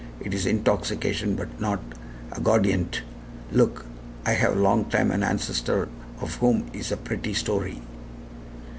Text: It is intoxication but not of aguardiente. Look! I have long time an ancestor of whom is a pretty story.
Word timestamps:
It 0.19 0.33
is 0.33 0.47
intoxication 0.47 1.35
but 1.35 1.61
not 1.61 1.79
of 2.31 2.39
aguardiente. 2.41 3.01
Look! 3.51 3.85
I 4.25 4.31
have 4.31 4.57
long 4.57 4.85
time 4.85 5.11
an 5.11 5.21
ancestor 5.21 5.89
of 6.19 6.37
whom 6.37 6.65
is 6.73 6.91
a 6.91 6.97
pretty 6.97 7.35
story. 7.35 7.83